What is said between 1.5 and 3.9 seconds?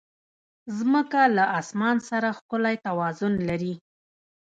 اسمان سره ښکلی توازن لري.